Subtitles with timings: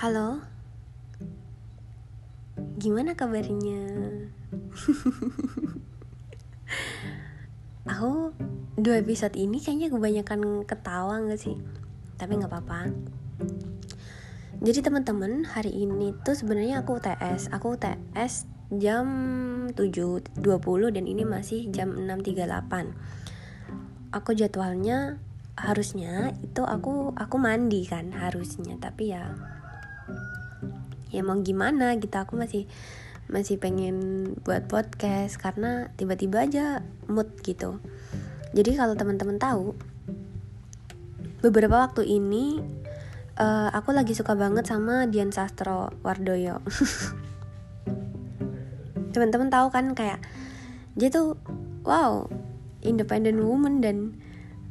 [0.00, 0.40] Halo,
[2.80, 3.84] gimana kabarnya?
[7.92, 8.32] Aku
[8.80, 11.52] dua episode ini kayaknya kebanyakan ketawa gak sih?
[12.16, 12.88] Tapi nggak apa-apa.
[14.64, 18.48] Jadi teman-teman hari ini tuh sebenarnya aku TS, aku TS
[18.80, 19.04] jam
[19.76, 20.32] 7.20
[20.96, 24.16] dan ini masih jam 6.38.
[24.16, 25.20] Aku jadwalnya
[25.60, 29.36] harusnya itu aku aku mandi kan harusnya tapi ya
[31.10, 32.70] ya mau gimana gitu aku masih
[33.30, 37.78] masih pengen buat podcast karena tiba-tiba aja mood gitu.
[38.50, 39.78] Jadi kalau teman-teman tahu
[41.38, 42.58] beberapa waktu ini
[43.38, 46.58] uh, aku lagi suka banget sama Dian Sastro Wardoyo.
[49.14, 50.18] Teman-teman tahu kan kayak
[50.98, 51.38] dia tuh
[51.86, 52.26] wow
[52.82, 54.18] independent woman dan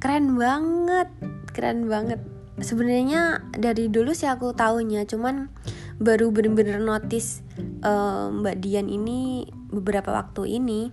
[0.04, 1.08] keren banget
[1.52, 2.20] keren banget
[2.60, 5.52] sebenarnya dari dulu sih aku tahunya cuman
[6.00, 7.44] baru bener-bener notice
[7.84, 10.92] uh, Mbak Dian ini beberapa waktu ini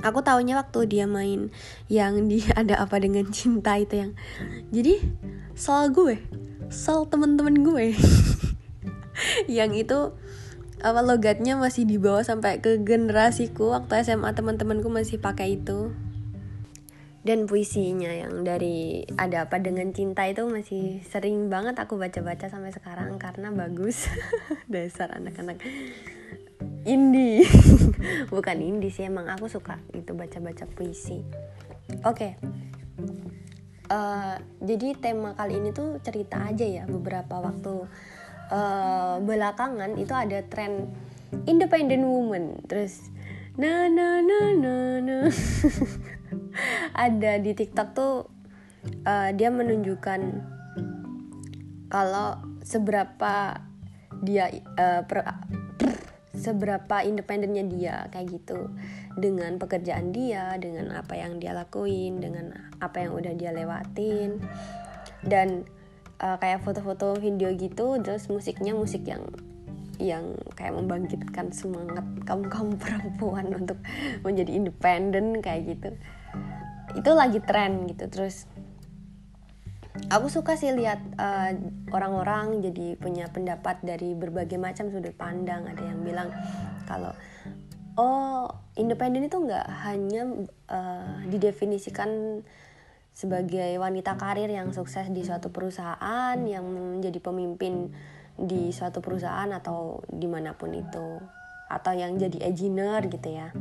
[0.00, 1.52] aku tahunya waktu dia main
[1.92, 4.12] yang di ada apa dengan cinta itu yang
[4.74, 4.98] jadi
[5.54, 6.18] soal gue
[6.72, 7.92] soal temen-temen gue
[9.60, 10.16] yang itu
[10.82, 15.94] apa logatnya masih dibawa sampai ke generasiku waktu SMA teman-temanku masih pakai itu
[17.22, 22.74] dan puisinya yang dari ada apa dengan cinta itu masih sering banget aku baca-baca sampai
[22.74, 24.10] sekarang karena bagus.
[24.72, 25.62] Dasar anak-anak.
[26.82, 27.46] Indie
[28.34, 31.22] bukan indie sih emang aku suka itu baca-baca puisi.
[32.02, 32.10] Oke.
[32.10, 32.32] Okay.
[33.86, 37.86] uh, eh, jadi tema kali ini tuh cerita aja ya beberapa waktu.
[38.52, 40.90] Uh, belakangan itu ada tren
[41.46, 42.58] independent woman.
[42.66, 43.14] Terus
[43.54, 45.16] na na na na na
[47.02, 48.14] ada di TikTok tuh
[49.02, 50.20] uh, dia menunjukkan
[51.90, 53.58] kalau seberapa
[54.22, 54.46] dia
[54.78, 55.26] uh, per,
[56.32, 58.70] seberapa independennya dia kayak gitu.
[59.12, 64.38] Dengan pekerjaan dia dengan apa yang dia lakuin dengan apa yang udah dia lewatin.
[65.26, 65.66] Dan
[66.22, 69.26] uh, kayak foto-foto video gitu terus musiknya musik yang
[70.00, 73.78] yang kayak membangkitkan semangat kaum kaum perempuan untuk
[74.24, 75.92] menjadi independen kayak gitu
[76.98, 78.46] itu lagi tren gitu terus
[80.08, 81.52] aku suka sih lihat uh,
[81.92, 85.68] orang-orang jadi punya pendapat dari berbagai macam sudut pandang.
[85.68, 86.28] Ada yang bilang
[86.88, 87.12] kalau
[88.00, 90.22] oh independen itu nggak hanya
[90.72, 92.40] uh, didefinisikan
[93.12, 97.92] sebagai wanita karir yang sukses di suatu perusahaan yang menjadi pemimpin
[98.32, 101.20] di suatu perusahaan atau di mana pun itu
[101.68, 103.52] atau yang jadi engineer gitu ya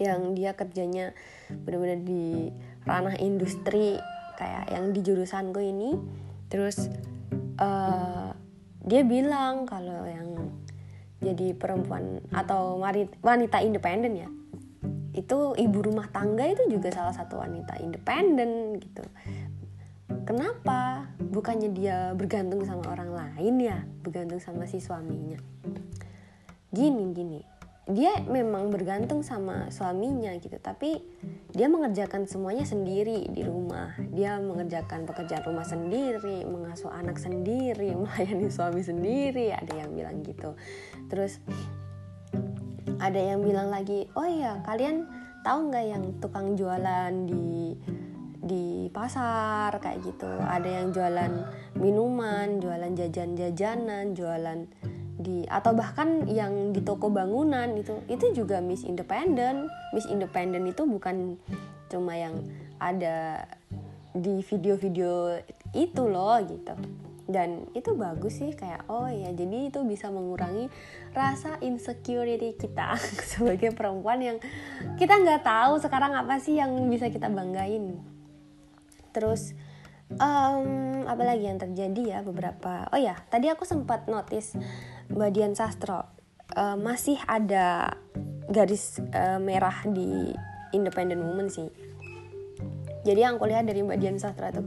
[0.00, 1.12] yang dia kerjanya
[1.52, 2.48] benar-benar di
[2.88, 4.00] ranah industri
[4.40, 6.00] kayak yang di jurusanku ini.
[6.48, 6.88] Terus
[7.60, 8.32] uh,
[8.80, 10.56] dia bilang kalau yang
[11.20, 12.80] jadi perempuan atau
[13.20, 14.28] wanita independen ya
[15.10, 19.02] itu ibu rumah tangga itu juga salah satu wanita independen gitu.
[20.24, 21.10] Kenapa?
[21.18, 25.38] Bukannya dia bergantung sama orang lain ya bergantung sama si suaminya.
[26.70, 27.49] Gini gini
[27.90, 31.02] dia memang bergantung sama suaminya gitu tapi
[31.50, 33.98] dia mengerjakan semuanya sendiri di rumah.
[34.14, 40.54] Dia mengerjakan pekerjaan rumah sendiri mengasuh anak sendiri melayani suami sendiri ada yang bilang gitu.
[41.10, 41.42] Terus
[43.02, 45.08] ada yang bilang lagi oh iya kalian
[45.42, 47.74] tahu nggak yang tukang jualan di
[48.40, 49.74] di pasar?
[49.82, 50.30] Kayak gitu.
[50.30, 51.32] Ada yang jualan
[51.82, 54.58] minuman jualan jajan-jajanan jualan
[55.20, 59.68] di atau bahkan yang di toko bangunan itu itu juga Miss Independent.
[59.92, 61.36] Miss Independent itu bukan
[61.92, 62.40] cuma yang
[62.80, 63.44] ada
[64.16, 65.44] di video-video
[65.76, 66.72] itu loh gitu.
[67.30, 70.66] Dan itu bagus sih kayak oh ya jadi itu bisa mengurangi
[71.14, 72.96] rasa insecurity kita
[73.30, 74.36] sebagai perempuan yang
[74.96, 78.00] kita nggak tahu sekarang apa sih yang bisa kita banggain.
[79.12, 79.52] Terus
[80.16, 84.58] um, apa lagi yang terjadi ya beberapa oh ya tadi aku sempat notice
[85.10, 86.06] Mbak Sastro
[86.54, 87.98] uh, masih ada
[88.50, 90.34] garis uh, merah di
[90.70, 91.66] Independent Woman sih.
[93.02, 94.62] Jadi yang kulihat dari Mbak Dian Sastro itu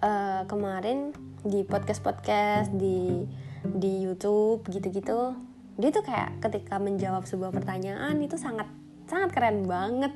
[0.00, 1.12] uh, kemarin
[1.46, 3.26] di podcast-podcast di
[3.66, 5.34] di YouTube gitu-gitu
[5.76, 8.66] dia tuh kayak ketika menjawab sebuah pertanyaan itu sangat
[9.06, 10.12] sangat keren banget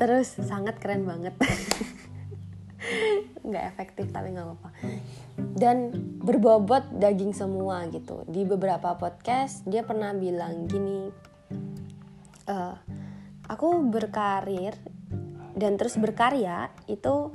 [0.00, 1.36] terus sangat keren banget
[3.42, 4.70] nggak efektif tapi nggak apa-apa.
[5.36, 8.22] Dan berbobot daging semua gitu.
[8.26, 11.10] Di beberapa podcast dia pernah bilang gini
[12.46, 12.56] e,
[13.50, 14.78] aku berkarir
[15.52, 17.30] dan terus berkarya itu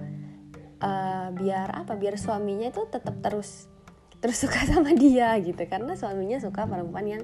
[0.82, 3.70] uh, biar apa biar suaminya itu tetap terus
[4.18, 5.62] terus suka sama dia gitu.
[5.70, 7.24] Karena suaminya suka perempuan yang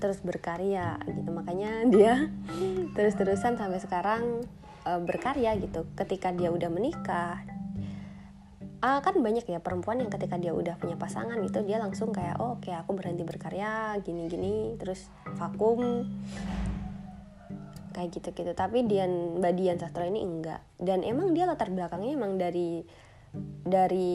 [0.00, 1.28] terus berkarya gitu.
[1.28, 2.14] Makanya dia
[2.96, 4.44] terus-terusan sampai sekarang
[4.88, 5.84] uh, berkarya gitu.
[5.92, 7.44] Ketika dia udah menikah
[8.80, 12.40] uh, kan banyak ya perempuan yang ketika dia udah punya pasangan gitu dia langsung kayak
[12.40, 16.08] oh oke okay, aku berhenti berkarya gini-gini terus vakum.
[17.90, 18.52] Kayak gitu-gitu.
[18.54, 20.62] Tapi Dian Mbak Dian Sastro ini enggak.
[20.78, 22.86] Dan emang dia latar belakangnya emang dari
[23.66, 24.10] dari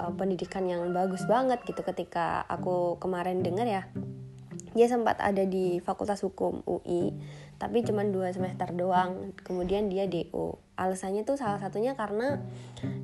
[0.00, 3.82] uh, pendidikan yang bagus banget gitu ketika aku kemarin dengar ya
[4.74, 7.12] dia sempat ada di Fakultas Hukum UI
[7.60, 9.36] tapi cuma dua semester doang.
[9.44, 12.40] Kemudian dia DO alasannya tuh salah satunya karena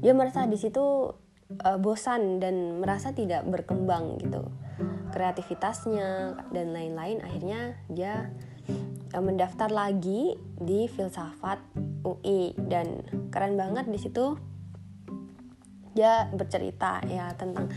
[0.00, 1.12] dia merasa di situ
[1.60, 4.48] uh, bosan dan merasa tidak berkembang gitu.
[5.12, 8.32] Kreativitasnya dan lain-lain akhirnya dia
[9.12, 11.60] uh, mendaftar lagi di filsafat
[12.00, 14.40] UI dan keren banget di situ
[15.96, 17.72] dia bercerita ya tentang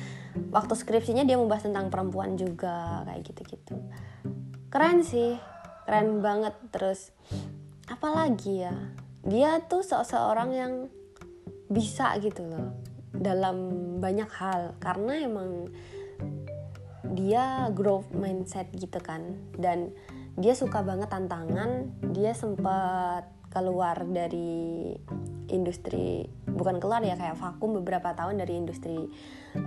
[0.51, 3.80] waktu skripsinya dia membahas tentang perempuan juga kayak gitu-gitu.
[4.68, 5.39] Keren sih
[5.88, 6.54] keren banget.
[6.69, 7.16] Terus
[7.88, 8.75] apalagi ya
[9.24, 10.74] dia tuh se seorang yang
[11.71, 12.75] bisa gitu loh
[13.16, 13.71] dalam
[14.04, 14.75] banyak hal.
[14.83, 15.72] Karena emang
[17.15, 19.39] dia growth mindset gitu kan.
[19.56, 19.95] Dan
[20.36, 21.88] dia suka banget tantangan.
[22.12, 24.94] Dia sempat keluar dari
[25.50, 29.10] industri bukan keluar ya kayak vakum beberapa tahun dari industri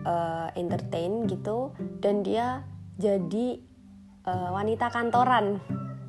[0.07, 1.75] uh, entertain gitu.
[1.99, 2.63] Dan dia
[2.97, 3.59] jadi
[4.27, 5.59] uh, wanita kantoran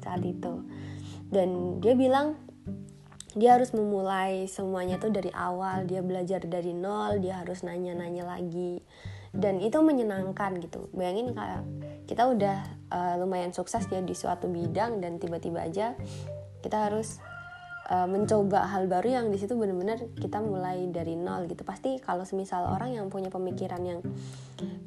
[0.06, 0.62] saat itu.
[1.34, 2.38] Dan dia bilang
[3.34, 5.90] dia harus memulai semuanya tuh dari awal.
[5.90, 8.86] Dia belajar dari nol dia harus nanya-nanya lagi.
[9.34, 10.94] Dan itu menyenangkan gitu.
[10.94, 11.66] Bayangin kayak
[12.06, 12.58] kita udah
[12.94, 15.98] uh, lumayan sukses ya di suatu bidang dan tiba-tiba aja
[16.62, 17.18] kita harus
[17.90, 21.68] uh, mencoba hal baru yang di situ benar-benar kita mulai dari nol gitu.
[21.68, 24.00] Pasti kalau semisal orang yang punya pemikiran yang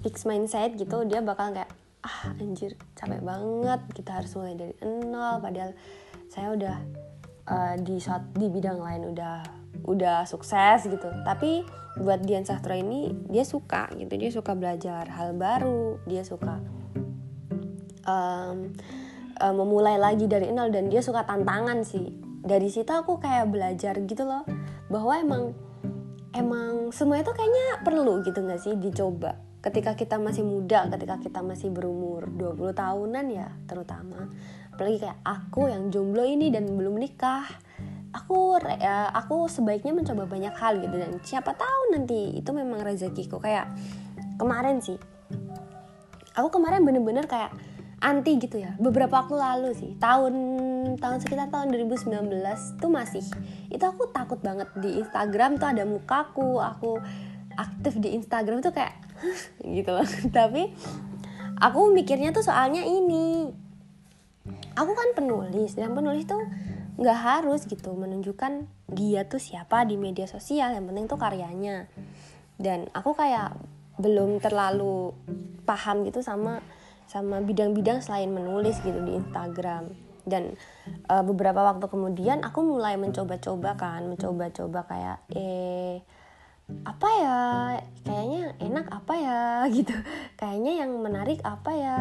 [0.01, 1.69] fix mindset gitu dia bakal kayak
[2.07, 5.43] ah anjir capek banget kita harus mulai dari nol.
[5.43, 5.77] Padahal
[6.33, 6.77] saya udah
[7.51, 7.97] uh, di
[8.37, 9.37] di bidang lain udah
[9.85, 11.09] udah sukses gitu.
[11.27, 11.67] Tapi
[11.97, 14.15] buat Dian Sastro ini dia suka gitu.
[14.17, 16.61] Dia suka belajar hal baru dia suka
[18.07, 18.73] um,
[19.37, 23.99] uh, memulai lagi dari nol dan dia suka tantangan sih dari situ aku kayak belajar
[24.07, 24.47] gitu loh
[24.87, 25.43] bahwa emang
[26.31, 29.43] emang semua itu kayaknya perlu gitu gak sih dicoba?
[29.59, 34.31] Ketika kita masih muda ketika kita masih berumur 20 tahunan ya terutama.
[34.71, 37.45] Apalagi kayak aku yang jomblo ini dan belum nikah.
[38.15, 40.95] Aku ya, aku sebaiknya mencoba banyak hal gitu.
[40.95, 43.43] Dan siapa tahu nanti itu memang rezekiku.
[43.43, 43.75] Kayak
[44.39, 44.97] kemarin sih
[46.37, 47.51] aku kemarin bener-bener kayak
[48.07, 48.79] anti gitu ya.
[48.79, 50.35] Beberapa waktu lalu sih tahun
[51.03, 52.15] tahun sekitar tahun 2019
[52.79, 53.27] tuh masih
[53.67, 57.03] itu aku takut banget di Instagram tuh ada mukaku aku
[57.59, 58.95] aktif di Instagram tuh kayak
[59.67, 60.07] gitu loh.
[60.39, 60.71] Tapi
[61.59, 63.51] aku mikirnya tuh soalnya ini
[64.79, 66.47] aku kan penulis dan penulis tuh
[66.97, 71.91] nggak harus gitu menunjukkan dia tuh siapa di media sosial yang penting tuh karyanya.
[72.57, 73.53] Dan aku kayak
[73.99, 75.13] belum terlalu
[75.67, 76.63] paham gitu sama
[77.07, 79.95] sama bidang-bidang selain menulis gitu di Instagram.
[80.27, 80.59] Dan
[81.07, 86.03] uh, beberapa waktu kemudian aku mulai mencoba-coba kan mencoba-coba kayak eh
[86.83, 87.39] apa ya
[88.03, 89.41] kayaknya enak apa ya
[89.77, 89.95] gitu.
[90.35, 91.99] Kayaknya yang menarik apa ya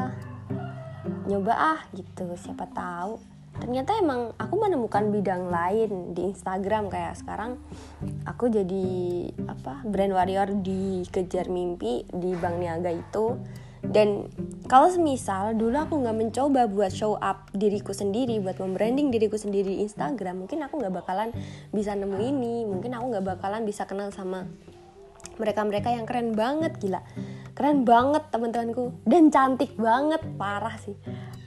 [1.29, 3.21] nyoba ah gitu siapa tahu.
[3.55, 7.55] Ternyata emang aku menemukan bidang lain di Instagram kayak sekarang
[8.27, 8.87] aku jadi
[9.47, 13.39] apa brand warrior di kejar mimpi di Bank Niaga itu
[13.91, 14.29] dan
[14.65, 19.77] kalau semisal dulu aku nggak mencoba buat show up diriku sendiri buat membranding diriku sendiri
[19.77, 21.29] di Instagram mungkin aku nggak bakalan
[21.69, 24.49] bisa nemu ini mungkin aku nggak bakalan bisa kenal sama
[25.35, 27.03] mereka-mereka yang keren banget gila.
[27.55, 30.95] Keren banget teman-temanku dan cantik banget parah sih.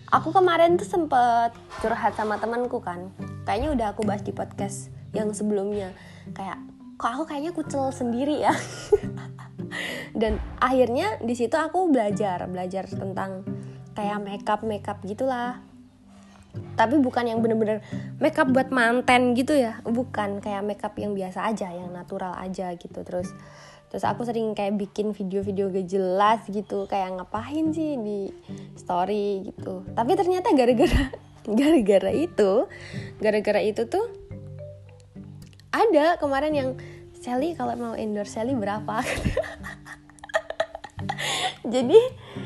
[0.08, 1.52] Aku kemarin tuh sempet
[1.84, 3.12] curhat sama temanku kan
[3.44, 5.92] kayaknya udah aku bahas di podcast yang sebelumnya.
[6.32, 6.60] Kayak
[6.96, 8.50] kok aku kayaknya kucel sendiri ya
[10.12, 13.44] dan akhirnya di situ aku belajar belajar tentang
[13.98, 15.58] kayak makeup makeup gitulah.
[16.78, 17.82] Tapi bukan yang bener-bener
[18.22, 19.82] makeup buat manten gitu ya.
[19.82, 23.02] Bukan kayak makeup yang biasa aja yang natural aja gitu.
[23.02, 23.34] Terus
[23.90, 26.86] terus aku sering kayak bikin video-video gak jelas gitu.
[26.86, 28.30] Kayak ngapain sih di
[28.78, 29.82] story gitu.
[29.94, 31.02] Tapi ternyata gara-gara
[31.58, 32.52] gara-gara itu
[33.18, 34.06] gara-gara itu tuh
[35.74, 36.70] ada kemarin yang
[37.18, 39.02] Sally kalau mau endorse Sally berapa?
[41.74, 41.98] Jadi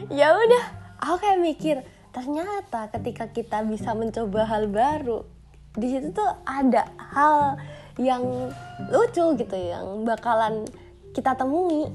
[0.09, 0.65] ya udah
[0.97, 1.77] aku kayak mikir
[2.13, 5.25] ternyata ketika kita bisa mencoba hal baru
[5.73, 7.57] di situ tuh ada hal
[7.97, 8.53] yang
[8.93, 10.65] lucu gitu yang bakalan
[11.13, 11.93] kita temui.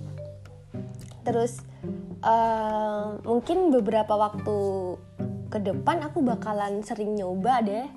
[1.26, 1.66] Terus
[2.22, 4.58] uh, mungkin beberapa waktu
[5.50, 7.90] ke depan aku bakalan sering nyoba deh.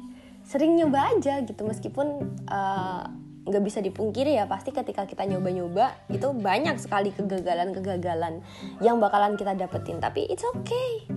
[0.48, 3.04] Sering nyoba aja gitu meskipun uh,
[3.40, 8.44] nggak bisa dipungkiri ya pasti ketika kita nyoba-nyoba itu banyak sekali kegagalan-kegagalan
[8.84, 9.96] yang bakalan kita dapetin.
[9.96, 11.08] Tapi it's okay.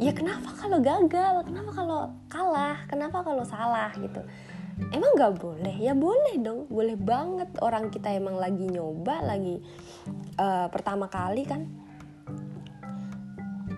[0.00, 1.44] Ya kenapa kalau gagal?
[1.44, 2.76] Kenapa kalau kalah?
[2.88, 4.20] Kenapa kalau salah gitu?
[4.92, 5.76] Emang nggak boleh?
[5.76, 6.64] Ya boleh dong.
[6.72, 9.60] Boleh banget orang kita emang lagi nyoba lagi
[10.40, 11.68] uh, pertama kali kan.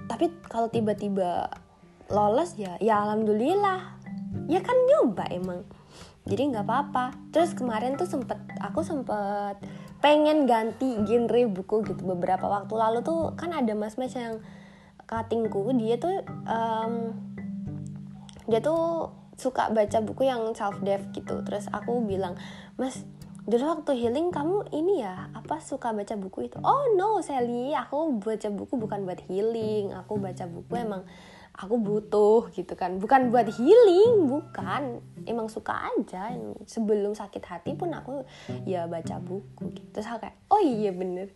[0.07, 1.51] Tapi kalau tiba-tiba
[2.07, 3.99] lolos ya ya alhamdulillah.
[4.47, 5.67] Ya kan nyoba emang
[6.23, 7.07] jadi nggak apa-apa.
[7.35, 9.59] Terus kemarin tuh sempet aku sempet
[10.03, 14.43] pengen ganti genre buku gitu beberapa waktu lalu tuh kan ada mas-mas yang
[15.07, 17.15] cuttingku dia tuh um,
[18.51, 21.43] dia tuh suka baca buku yang self dev gitu.
[21.43, 22.39] Terus aku bilang
[22.79, 23.03] mas
[23.43, 26.63] dulu waktu healing kamu ini ya apa suka baca buku itu?
[26.63, 31.03] Oh no Sally aku baca buku bukan buat healing aku baca buku emang
[31.57, 32.97] aku butuh gitu kan.
[32.97, 35.05] Bukan buat healing bukan.
[35.29, 36.35] Emang suka aja
[36.67, 38.25] sebelum sakit hati pun aku
[38.65, 39.89] ya baca buku gitu.
[39.95, 41.31] Terus aku kayak oh iya bener.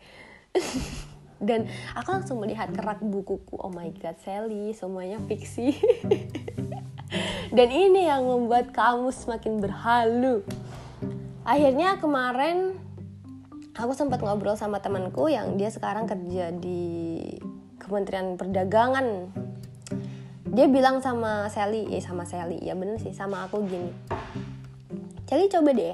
[1.36, 3.60] Dan aku langsung melihat kerak bukuku.
[3.60, 5.76] Oh my god Sally semuanya fiksi.
[7.56, 10.42] Dan ini yang membuat kamu semakin berhalu.
[11.46, 12.74] Akhirnya kemarin
[13.76, 17.22] aku sempat ngobrol sama temanku yang dia sekarang kerja di
[17.78, 19.30] Kementerian Perdagangan
[20.56, 22.56] dia bilang sama Sally ya sama Sally.
[22.64, 23.92] Ya bener sih sama aku gini.
[25.28, 25.92] Sally coba deh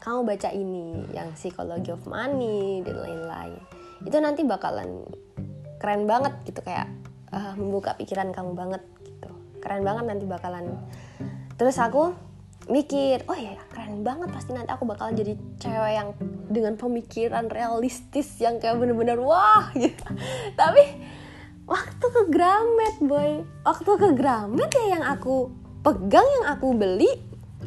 [0.00, 3.60] kamu baca ini yang psikologi of money dan lain-lain.
[4.08, 5.04] Itu nanti bakalan
[5.76, 6.88] keren banget gitu kayak
[7.36, 9.28] uh, membuka pikiran kamu banget gitu.
[9.60, 10.80] Keren banget nanti bakalan.
[11.60, 12.16] Terus aku
[12.72, 14.32] mikir oh ya keren banget.
[14.32, 16.08] Pasti nanti aku bakalan jadi cewek yang
[16.48, 20.08] dengan pemikiran realistis yang kayak bener-bener wah gitu.
[20.60, 20.96] Tapi
[21.68, 23.44] waktu ke Gramet boy.
[23.62, 25.52] Waktu ke Gramet ya yang aku
[25.84, 27.12] pegang yang aku beli.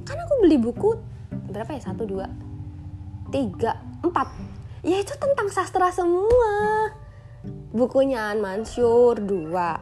[0.01, 0.97] Kan aku beli buku
[1.53, 1.81] berapa ya?
[1.85, 2.25] Satu dua
[3.29, 4.27] tiga empat.
[4.81, 6.89] Ya itu tentang sastra semua.
[7.71, 9.79] Bukunya An Mansur dua.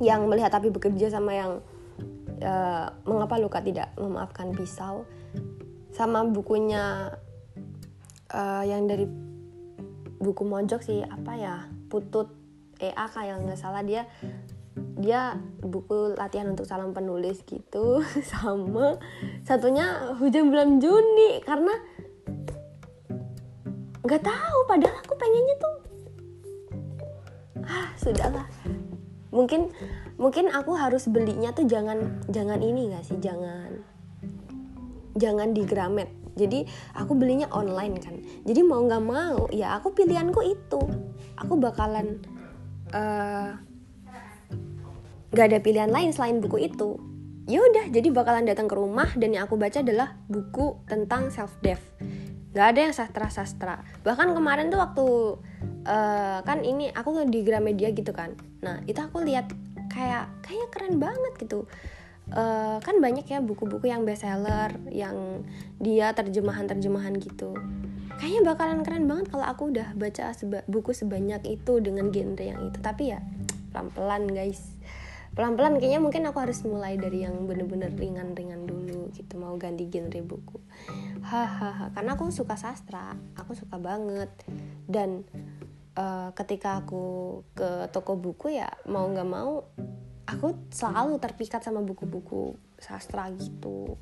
[0.00, 1.52] Yang melihat tapi bekerja sama yang
[2.40, 5.04] uh, mengapa luka tidak memaafkan pisau.
[5.92, 7.12] Sama bukunya
[8.32, 9.04] uh, yang dari
[10.22, 11.56] buku mojok sih apa ya?
[11.90, 12.41] Putut
[12.82, 14.04] EA kayak nggak salah dia
[14.98, 18.02] dia buku latihan untuk salam penulis gitu
[18.34, 18.98] sama
[19.46, 21.74] satunya hujan bulan Juni karena
[24.02, 25.76] nggak tahu padahal aku pengennya tuh
[27.66, 28.46] ah sudahlah.
[29.32, 29.72] Mungkin
[30.20, 33.80] mungkin aku harus belinya tuh jangan jangan ini gak sih jangan
[35.16, 36.10] jangan di Gramet.
[36.32, 36.64] Jadi
[36.96, 38.16] aku belinya online kan.
[38.44, 40.80] Jadi mau nggak mau ya aku pilihanku itu.
[41.36, 42.20] Aku bakalan
[42.92, 43.50] uh, eh,
[45.32, 47.00] gak ada pilihan lain selain buku itu.
[47.50, 51.58] Ya udah jadi bakalan datang ke rumah dan yang aku baca adalah buku tentang self
[51.58, 51.80] dev
[52.52, 55.06] nggak ada yang sastra sastra bahkan kemarin tuh waktu
[55.88, 58.36] uh, kan ini aku di Gramedia gitu kan.
[58.60, 59.50] Nah itu aku lihat
[59.88, 61.64] kayak kayak keren banget gitu.
[62.32, 65.42] Uh, kan banyak ya buku-buku yang bestseller yang
[65.82, 67.58] dia terjemahan-terjemahan gitu
[68.18, 72.60] kayaknya bakalan keren banget kalau aku udah baca seba buku sebanyak itu dengan genre yang
[72.68, 72.78] itu.
[72.82, 73.20] Tapi ya
[73.72, 74.74] pelan-pelan guys.
[75.32, 79.40] Pelan-pelan kayaknya mungkin aku harus mulai dari yang bener-bener ringan-ringan dulu gitu.
[79.40, 80.60] Mau ganti genre buku.
[81.24, 83.16] Hahaha karena aku suka sastra.
[83.40, 84.28] Aku suka banget.
[84.84, 85.24] Dan
[85.96, 89.64] uh, ketika aku ke toko buku ya mau nggak mau
[90.28, 93.96] aku selalu terpikat sama buku-buku sastra gitu.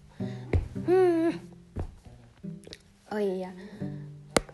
[0.83, 1.60] Hmm
[3.11, 3.51] oh iya.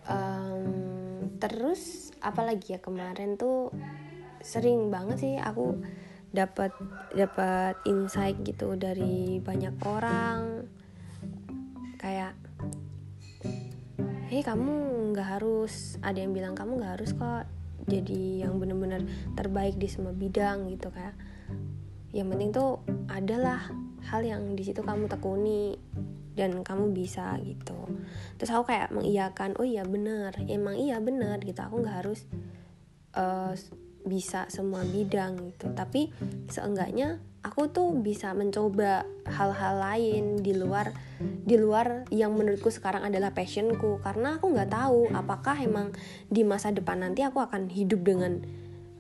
[0.07, 3.75] Um, terus apalagi ya kemarin tuh
[4.41, 5.83] sering banget sih aku
[6.31, 6.71] dapat
[7.13, 10.69] dapat insight gitu dari banyak orang.
[12.01, 12.37] Kayak
[14.27, 14.75] hei kamu
[15.15, 17.47] nggak harus ada yang bilang kamu nggak harus kok
[17.87, 19.07] jadi yang bener-bener
[19.39, 21.15] terbaik di semua bidang gitu kayak.
[22.15, 22.71] Yang penting tuh
[23.13, 23.61] adalah
[24.07, 25.77] hal yang di situ kamu tekuni
[26.37, 27.89] dan kamu bisa gitu.
[28.37, 31.59] Terus aku kayak mengiyakan oh iya bener emang iya bener gitu.
[31.65, 32.29] Aku nggak harus
[33.17, 33.57] uh,
[34.07, 35.73] bisa semua bidang gitu.
[35.73, 36.13] Tapi
[36.53, 43.33] seenggaknya aku tuh bisa mencoba hal-hal lain di luar di luar yang menurutku sekarang adalah
[43.33, 43.99] passionku.
[44.05, 45.97] Karena aku nggak tahu apakah emang
[46.29, 48.45] di masa depan nanti aku akan hidup dengan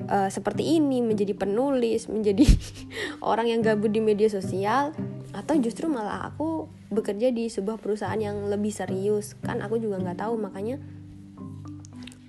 [0.04, 2.44] uh, seperti ini menjadi penulis menjadi
[3.30, 4.92] orang yang gabut di media sosial
[5.32, 9.36] atau justru malah aku bekerja di sebuah perusahaan yang lebih serius.
[9.44, 10.80] Kan aku juga nggak tahu makanya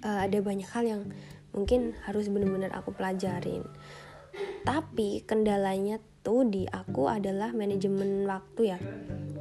[0.03, 1.01] uh, ada banyak hal yang
[1.55, 3.63] mungkin harus bener-bener aku pelajarin.
[4.67, 8.79] Tapi kendalanya tuh di aku adalah manajemen waktu ya.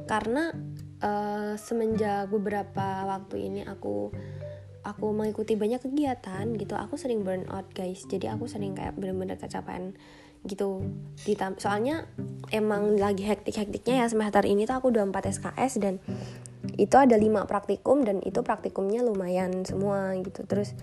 [0.07, 0.49] Karena
[1.03, 4.09] uh, semenjak beberapa waktu ini aku
[4.87, 8.07] aku mengikuti banyak kegiatan gitu aku sering burn out guys.
[8.07, 9.99] Jadi aku sering kayak bener-bener kecapean
[10.45, 10.85] gitu.
[11.25, 12.05] Ditam soalnya
[12.53, 15.97] emang lagi hektik-hektiknya ya semester ini tuh aku udah 4 SKS dan
[16.75, 20.43] itu ada lima praktikum dan itu praktikumnya lumayan semua gitu.
[20.45, 20.75] Terus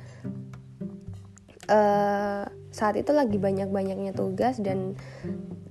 [1.68, 2.44] uh,
[2.74, 4.98] saat itu lagi banyak-banyaknya tugas dan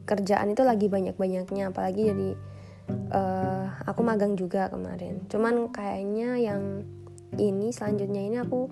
[0.04, 2.30] kerjaan itu lagi banyak-banyaknya apalagi jadi
[3.12, 5.24] uh, aku magang juga kemarin.
[5.28, 6.88] Cuman kayaknya yang
[7.40, 8.70] ini selanjutnya ini aku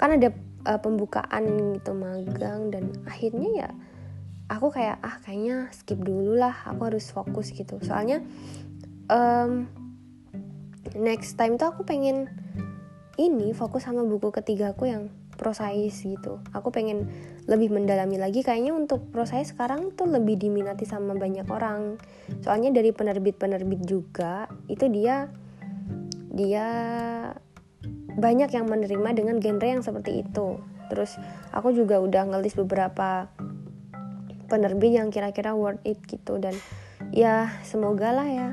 [0.00, 0.32] kan ada
[0.66, 3.70] uh, pembukaan gitu magang dan akhirnya ya
[4.48, 7.80] aku kayak ah kayaknya skip dulu lah aku harus fokus gitu.
[7.80, 8.20] Soalnya
[9.08, 9.68] um,
[10.96, 12.28] next time tuh aku pengen
[13.16, 16.38] ini fokus sama buku ketiga aku yang prosais gitu.
[16.54, 17.10] Aku pengen
[17.44, 21.98] lebih mendalami lagi kayaknya untuk prosais sekarang tuh lebih diminati sama banyak orang.
[22.40, 25.28] Soalnya dari penerbit-penerbit juga itu dia
[26.34, 26.66] dia
[28.14, 30.58] banyak yang menerima dengan genre yang seperti itu.
[30.90, 31.18] Terus
[31.50, 33.26] aku juga udah ngelis beberapa
[34.54, 36.38] penerbit yang kira-kira worth it gitu.
[36.38, 36.54] Dan
[37.10, 38.48] ya semoga lah ya.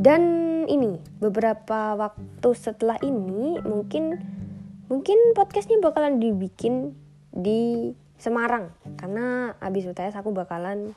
[0.00, 4.16] Dan ini beberapa waktu setelah ini mungkin
[4.88, 6.96] mungkin podcastnya bakalan dibikin
[7.28, 8.72] di Semarang.
[8.96, 10.96] Karena abis UTS aku bakalan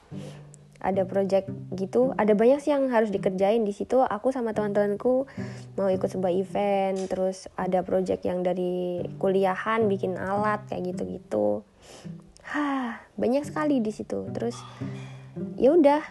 [0.82, 1.48] ada project
[1.78, 2.18] gitu.
[2.18, 4.02] Ada banyak sih yang harus dikerjain di situ.
[4.02, 5.30] Aku sama teman-temanku
[5.78, 11.62] mau ikut sebuah event terus ada project yang dari kuliahan bikin alat kayak gitu-gitu.
[12.42, 14.25] Hah, banyak sekali di situ.
[14.34, 14.58] Terus
[15.62, 16.01] ya udah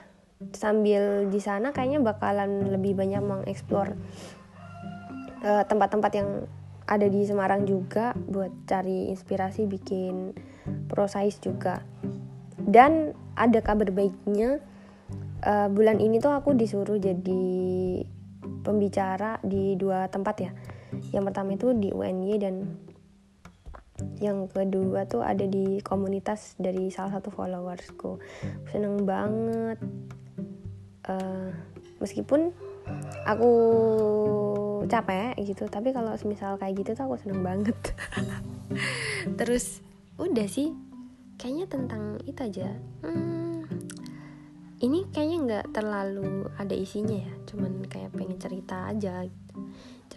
[0.55, 3.93] sambil di sana kayaknya bakalan lebih banyak mengeksplor
[5.45, 6.47] uh, tempat-tempat yang
[6.89, 10.35] ada di Semarang juga buat cari inspirasi bikin
[10.87, 11.83] prosais juga.
[12.61, 14.63] Dan ada kabar baiknya
[15.47, 17.45] uh, bulan ini tuh aku disuruh jadi
[18.61, 20.51] pembicara di dua tempat ya.
[21.15, 22.55] Yang pertama itu di UNY dan
[24.21, 28.21] yang kedua tuh ada di komunitas dari salah satu followersku.
[28.69, 29.79] Seneng banget.
[31.09, 31.51] Uh,
[31.99, 32.53] meskipun
[33.25, 33.53] aku
[34.87, 37.77] capek gitu tapi kalau misal kayak gitu tuh aku seneng banget.
[39.39, 39.85] Terus
[40.21, 40.73] udah sih.
[41.41, 42.69] Kayaknya tentang itu aja.
[43.01, 43.65] Hmm,
[44.85, 47.33] ini kayaknya nggak terlalu ada isinya ya.
[47.49, 49.25] Cuman kayak pengen cerita aja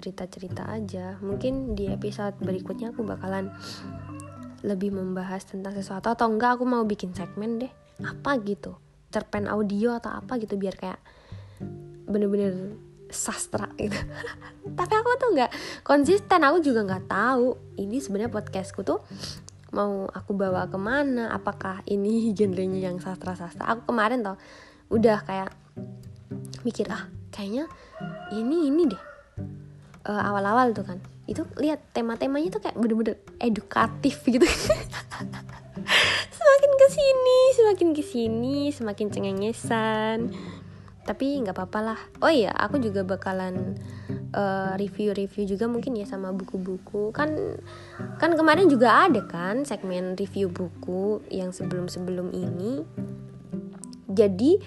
[0.04, 1.16] cerita-cerita aja.
[1.24, 3.48] Mungkin di episode berikutnya aku bakalan
[4.60, 7.72] lebih membahas tentang sesuatu atau enggak aku mau bikin segmen deh.
[8.04, 8.76] Apa gitu?
[9.08, 11.00] Cerpen audio atau apa gitu biar kayak
[12.04, 12.76] bener-bener
[13.08, 13.96] sastra gitu.
[14.80, 15.52] Tapi aku tuh nggak
[15.88, 19.00] konsisten aku juga nggak tahu ini sebenarnya podcastku tuh
[19.72, 24.38] mau aku bawa ke mana apakah ini genrenya yang sastra sastra aku kemarin tuh
[24.94, 25.50] udah kayak
[26.62, 27.66] mikir ah kayaknya
[28.30, 29.13] ini ini deh
[30.08, 31.00] uh, awal-awal tuh kan.
[31.26, 34.44] Itu lihat tema-temanya tuh kayak bener-bener edukatif gitu.
[36.38, 40.32] Semakin ke sini semakin ke sini semakin cengengesan.
[41.04, 42.00] Tapi nggak apa-apa lah.
[42.24, 43.76] Oh iya aku juga bakalan
[44.32, 47.12] uh, review-review juga mungkin ya sama buku-buku.
[47.12, 47.60] Kan
[48.20, 52.84] kan kemarin juga ada kan segmen review buku yang sebelum-sebelum ini.
[54.14, 54.62] Jadi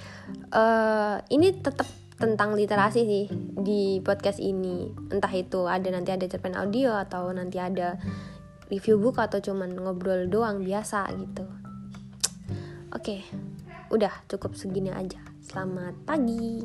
[0.53, 3.25] uh, ini tetap tentang literasi sih
[3.57, 4.89] di podcast ini.
[5.13, 8.01] Entah itu ada nanti ada cerpen audio atau nanti ada
[8.73, 11.45] review buku atau cuman ngobrol doang biasa gitu.
[12.93, 13.23] Oke
[13.93, 15.21] udah cukup segini aja.
[15.45, 16.65] Selamat pagi.